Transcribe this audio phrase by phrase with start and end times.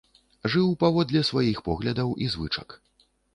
[0.53, 2.69] Жыў паводле сваіх поглядаў і звычак.